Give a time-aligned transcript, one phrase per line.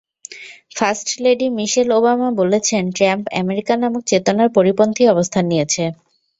[0.77, 5.91] First lady Michelle Obama বলেছেন, Trump America নামক চেতনার পরিপন্থী অবস্থান নিয়েছেন।